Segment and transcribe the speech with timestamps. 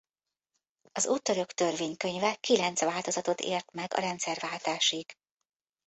[0.91, 5.15] Az úttörők törvénykönyve kilenc változatot ért meg a rendszerváltásig.